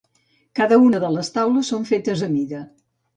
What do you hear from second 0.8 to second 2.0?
una de les taules són